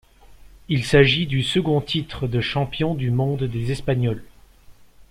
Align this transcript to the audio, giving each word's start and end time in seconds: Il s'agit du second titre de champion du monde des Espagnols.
Il 0.67 0.83
s'agit 0.83 1.27
du 1.27 1.43
second 1.43 1.79
titre 1.79 2.25
de 2.27 2.41
champion 2.41 2.95
du 2.95 3.11
monde 3.11 3.43
des 3.43 3.71
Espagnols. 3.71 4.23